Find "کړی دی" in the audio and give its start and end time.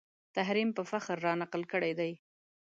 1.71-2.11